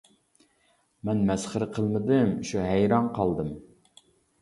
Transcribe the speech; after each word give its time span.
-مەن 0.05 1.21
مەسخىرە 1.27 1.69
قىلمىدىم 1.77 2.35
شۇ 2.53 2.67
ھەيران 2.73 3.15
قالدىم. 3.19 3.57